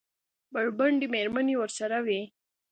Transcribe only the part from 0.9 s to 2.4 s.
مېرمنې ورسره وې.